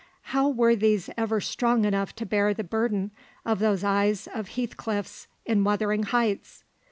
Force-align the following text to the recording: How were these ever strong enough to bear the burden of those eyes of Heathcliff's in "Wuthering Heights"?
How 0.33 0.49
were 0.49 0.75
these 0.75 1.11
ever 1.15 1.39
strong 1.39 1.85
enough 1.85 2.15
to 2.15 2.25
bear 2.25 2.55
the 2.55 2.63
burden 2.63 3.11
of 3.45 3.59
those 3.59 3.83
eyes 3.83 4.27
of 4.33 4.55
Heathcliff's 4.55 5.27
in 5.45 5.63
"Wuthering 5.63 6.05
Heights"? 6.09 6.63